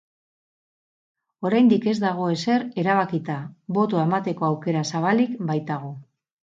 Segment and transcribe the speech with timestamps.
[1.49, 3.39] Oraindik ez dago ezer erabakita,
[3.79, 5.99] botoa emateko aukera zabalik baitago.